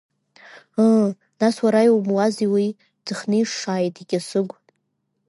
[0.87, 1.07] Ыы,
[1.39, 2.67] нас уара иумуазеи уи,
[3.05, 4.55] дынхеишшааит икьасыгә.